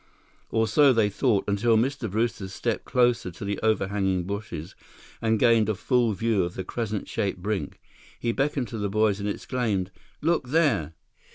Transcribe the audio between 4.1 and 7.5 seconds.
bushes and gained a full view of the crescent shaped